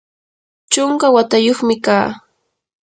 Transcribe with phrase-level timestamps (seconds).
[0.71, 2.07] chunka watayuqmi kaa.